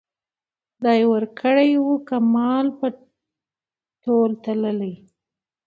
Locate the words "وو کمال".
1.83-2.65